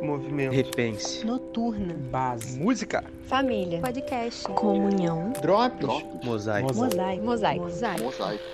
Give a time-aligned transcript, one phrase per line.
[0.00, 0.52] Movimento.
[0.52, 1.24] Repense.
[1.24, 1.94] Noturna.
[2.10, 2.58] Base.
[2.58, 3.04] Música.
[3.26, 3.80] Família.
[3.80, 4.44] Podcast.
[4.44, 5.32] Comunhão.
[5.42, 6.04] Drops.
[6.24, 6.74] Mosaico.
[6.74, 7.24] Mosaico.
[7.24, 7.64] Mosaico.
[8.04, 8.44] Mosaico.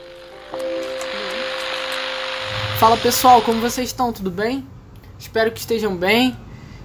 [2.78, 4.12] Fala pessoal, como vocês estão?
[4.12, 4.66] Tudo bem?
[5.18, 6.36] Espero que estejam bem.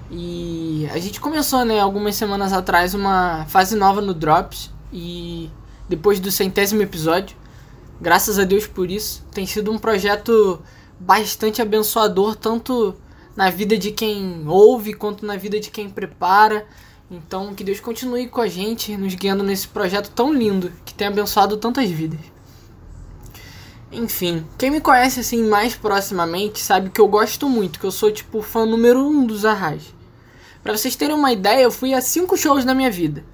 [0.10, 4.72] E a gente começou, né, algumas semanas atrás, uma fase nova no Drops.
[4.94, 5.50] E
[5.90, 7.36] depois do centésimo episódio,
[8.00, 10.62] graças a Deus por isso, tem sido um projeto
[11.00, 12.96] bastante abençoador, tanto
[13.36, 16.66] na vida de quem ouve quanto na vida de quem prepara.
[17.10, 21.08] Então, que Deus continue com a gente, nos guiando nesse projeto tão lindo que tem
[21.08, 22.20] abençoado tantas vidas.
[23.92, 28.10] Enfim, quem me conhece assim mais proximamente sabe que eu gosto muito, que eu sou
[28.10, 29.94] tipo fã número um dos Arrais.
[30.64, 33.26] Pra vocês terem uma ideia, eu fui a cinco shows na minha vida.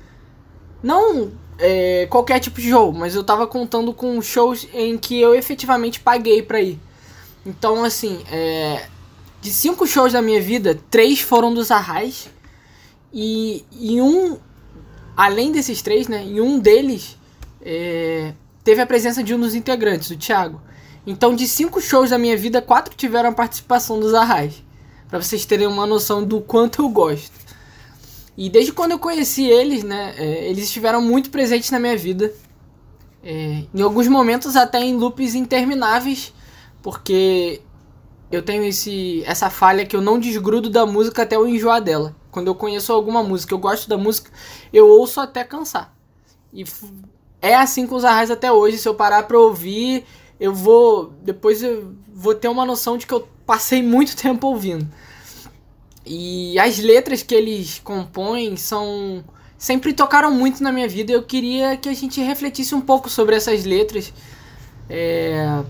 [0.81, 5.35] Não é, qualquer tipo de show, mas eu tava contando com shows em que eu
[5.35, 6.79] efetivamente paguei pra ir.
[7.45, 8.87] Então, assim, é,
[9.41, 12.29] de cinco shows da minha vida, três foram dos Arrais.
[13.13, 14.37] E, e um,
[15.15, 17.17] além desses três, né, em um deles
[17.61, 20.61] é, teve a presença de um dos integrantes, o Thiago.
[21.05, 24.61] Então, de cinco shows da minha vida, quatro tiveram a participação dos Arrais.
[25.07, 27.31] Pra vocês terem uma noção do quanto eu gosto.
[28.37, 32.33] E desde quando eu conheci eles, né, é, eles estiveram muito presentes na minha vida.
[33.23, 36.33] É, em alguns momentos até em loops intermináveis,
[36.81, 37.61] porque
[38.31, 42.15] eu tenho esse, essa falha que eu não desgrudo da música até eu enjoar dela.
[42.29, 44.29] Quando eu conheço alguma música, eu gosto da música,
[44.71, 45.93] eu ouço até cansar.
[46.53, 46.65] E
[47.41, 48.77] é assim com os arrais até hoje.
[48.77, 50.05] Se eu parar pra ouvir,
[50.39, 51.13] eu vou.
[51.21, 54.87] Depois eu vou ter uma noção de que eu passei muito tempo ouvindo.
[56.05, 59.23] E as letras que eles compõem são.
[59.57, 61.11] Sempre tocaram muito na minha vida.
[61.11, 64.13] Eu queria que a gente refletisse um pouco sobre essas letras.
[64.89, 65.63] É,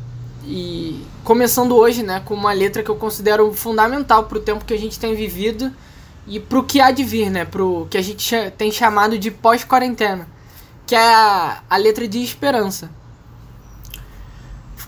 [0.48, 4.73] e começando hoje, né, com uma letra que eu considero fundamental para o tempo que
[4.73, 5.73] a gente tem vivido
[6.26, 9.20] e para o que há de vir, né, para o que a gente tem chamado
[9.20, 10.25] de pós-quarentena,
[10.86, 12.90] que é a, a letra de esperança.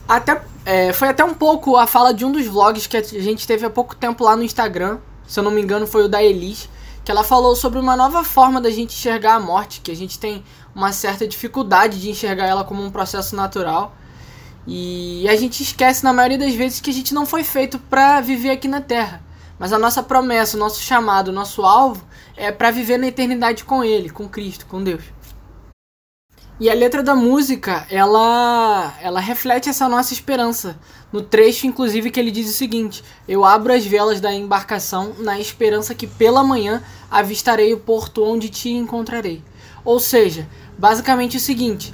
[0.07, 3.45] Até, é, foi até um pouco a fala de um dos vlogs que a gente
[3.45, 6.23] teve há pouco tempo lá no Instagram, se eu não me engano foi o da
[6.23, 6.69] Elis,
[7.03, 10.17] que ela falou sobre uma nova forma da gente enxergar a morte, que a gente
[10.17, 10.41] tem
[10.73, 13.93] uma certa dificuldade de enxergar ela como um processo natural.
[14.71, 18.21] E a gente esquece na maioria das vezes que a gente não foi feito para
[18.21, 19.19] viver aqui na Terra.
[19.57, 22.05] Mas a nossa promessa, o nosso chamado, o nosso alvo
[22.37, 25.01] é para viver na eternidade com Ele, com Cristo, com Deus.
[26.59, 30.77] E a letra da música, ela, ela reflete essa nossa esperança.
[31.11, 35.39] No trecho, inclusive, que ele diz o seguinte: Eu abro as velas da embarcação na
[35.39, 39.41] esperança que pela manhã avistarei o porto onde te encontrarei.
[39.83, 40.47] Ou seja,
[40.77, 41.91] basicamente o seguinte: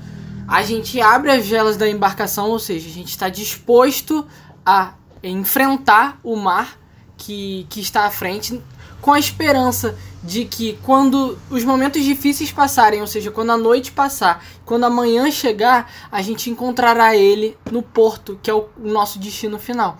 [0.48, 4.26] a gente abre as velas da embarcação, ou seja, a gente está disposto
[4.66, 6.78] a enfrentar o mar
[7.18, 8.62] que, que está à frente,
[9.02, 13.92] com a esperança de que quando os momentos difíceis passarem, ou seja, quando a noite
[13.92, 18.88] passar, quando a manhã chegar, a gente encontrará ele no porto, que é o, o
[18.88, 19.98] nosso destino final.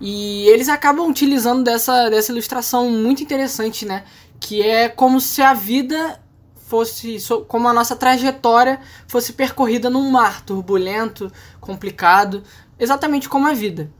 [0.00, 4.04] E eles acabam utilizando dessa, dessa ilustração muito interessante, né?
[4.40, 6.18] Que é como se a vida
[6.70, 12.44] fosse como a nossa trajetória fosse percorrida num mar turbulento, complicado,
[12.78, 13.90] exatamente como a vida.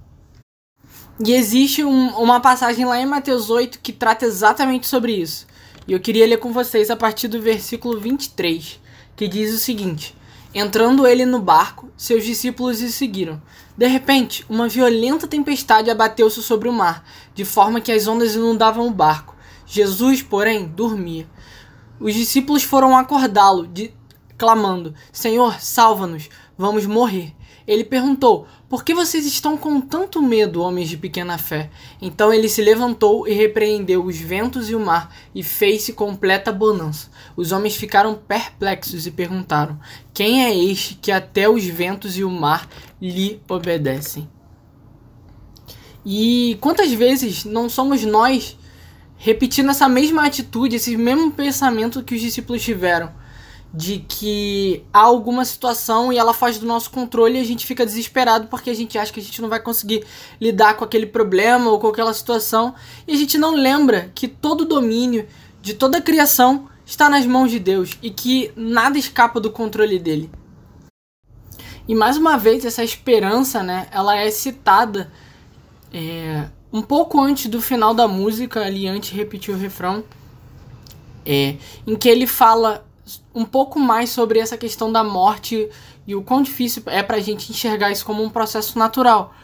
[1.23, 5.47] E existe um, uma passagem lá em Mateus 8 que trata exatamente sobre isso.
[5.87, 8.81] E eu queria ler com vocês a partir do versículo 23,
[9.17, 10.17] que diz o seguinte:
[10.55, 13.43] Entrando ele no barco, seus discípulos o seguiram.
[13.77, 17.05] De repente, uma violenta tempestade abateu-se sobre o mar,
[17.35, 19.35] de forma que as ondas inundavam o barco.
[19.67, 21.27] Jesus, porém, dormia.
[22.01, 23.69] Os discípulos foram acordá-lo,
[24.39, 27.35] clamando: Senhor, salva-nos, vamos morrer.
[27.67, 31.71] Ele perguntou: Por que vocês estão com tanto medo, homens de pequena fé?
[32.01, 37.11] Então ele se levantou e repreendeu os ventos e o mar, e fez-se completa bonança.
[37.37, 39.79] Os homens ficaram perplexos e perguntaram:
[40.15, 42.67] Quem é este que até os ventos e o mar
[43.01, 44.27] lhe obedecem?
[46.05, 48.57] E quantas vezes não somos nós
[49.23, 53.13] repetindo essa mesma atitude, esse mesmo pensamento que os discípulos tiveram,
[53.73, 57.85] de que há alguma situação e ela foge do nosso controle e a gente fica
[57.85, 60.07] desesperado porque a gente acha que a gente não vai conseguir
[60.41, 62.75] lidar com aquele problema ou com aquela situação
[63.07, 65.29] e a gente não lembra que todo o domínio
[65.61, 69.99] de toda a criação está nas mãos de Deus e que nada escapa do controle
[69.99, 70.31] dele.
[71.87, 75.13] E mais uma vez essa esperança, né, ela é citada
[75.93, 80.05] é, um pouco antes do final da música, ali antes de repetir o refrão,
[81.25, 81.57] é,
[81.87, 82.85] em que ele fala
[83.35, 85.69] um pouco mais sobre essa questão da morte
[86.07, 89.35] e o quão difícil é pra gente enxergar isso como um processo natural.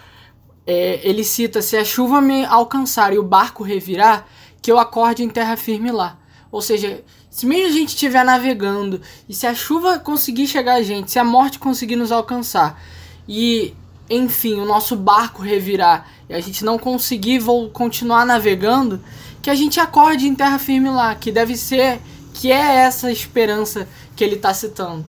[0.67, 4.27] é, ele cita: Se a chuva me alcançar e o barco revirar,
[4.61, 6.19] que eu acorde em terra firme lá.
[6.51, 10.83] Ou seja, se mesmo a gente estiver navegando e se a chuva conseguir chegar a
[10.83, 12.81] gente, se a morte conseguir nos alcançar
[13.29, 13.75] e,
[14.09, 19.01] enfim, o nosso barco revirar e a gente não conseguir vou continuar navegando,
[19.43, 22.01] que a gente acorde em terra firme lá, que deve ser,
[22.35, 25.05] que é essa esperança que ele está citando.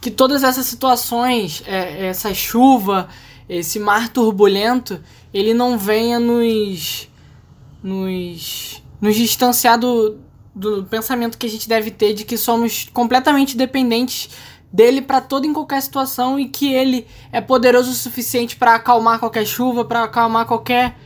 [0.00, 3.08] Que todas essas situações, é, essa chuva,
[3.48, 7.08] esse mar turbulento, ele não venha nos,
[7.82, 10.18] nos, nos distanciar do,
[10.54, 14.30] do pensamento que a gente deve ter de que somos completamente dependentes
[14.72, 19.18] dele para toda e qualquer situação e que ele é poderoso o suficiente para acalmar
[19.18, 20.96] qualquer chuva, para acalmar qualquer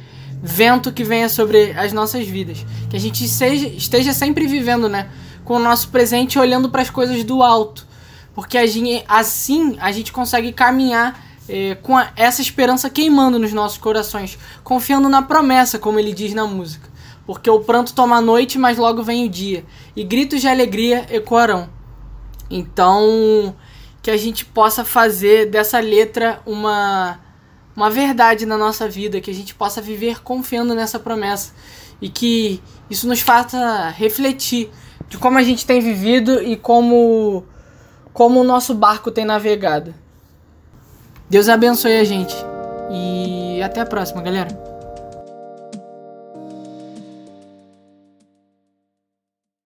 [0.42, 2.64] vento que venha sobre as nossas vidas.
[2.88, 5.08] Que a gente seja, esteja sempre vivendo, né,
[5.44, 7.86] com o nosso presente olhando para as coisas do alto,
[8.34, 13.52] porque a gente, assim a gente consegue caminhar eh, com a, essa esperança queimando nos
[13.52, 16.88] nossos corações, confiando na promessa, como ele diz na música.
[17.26, 19.64] Porque o pranto toma a noite, mas logo vem o dia,
[19.96, 21.68] e gritos de alegria ecoarão.
[22.50, 23.54] Então,
[24.02, 27.18] que a gente possa fazer dessa letra uma,
[27.74, 31.52] uma verdade na nossa vida, que a gente possa viver confiando nessa promessa
[32.00, 34.70] e que isso nos faça refletir
[35.08, 37.44] de como a gente tem vivido e como,
[38.12, 39.94] como o nosso barco tem navegado.
[41.28, 42.36] Deus abençoe a gente
[42.90, 44.75] e até a próxima, galera.